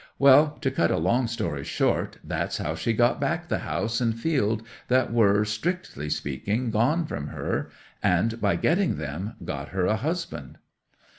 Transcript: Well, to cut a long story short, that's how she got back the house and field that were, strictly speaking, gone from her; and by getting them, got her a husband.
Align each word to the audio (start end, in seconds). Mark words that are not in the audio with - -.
Well, 0.17 0.57
to 0.61 0.71
cut 0.71 0.89
a 0.89 0.97
long 0.97 1.27
story 1.27 1.63
short, 1.63 2.17
that's 2.23 2.57
how 2.57 2.73
she 2.73 2.91
got 2.91 3.19
back 3.21 3.49
the 3.49 3.59
house 3.59 4.01
and 4.01 4.19
field 4.19 4.63
that 4.87 5.13
were, 5.13 5.45
strictly 5.45 6.09
speaking, 6.09 6.71
gone 6.71 7.05
from 7.05 7.27
her; 7.27 7.69
and 8.01 8.41
by 8.41 8.55
getting 8.55 8.97
them, 8.97 9.35
got 9.45 9.69
her 9.69 9.85
a 9.85 9.97
husband. 9.97 10.57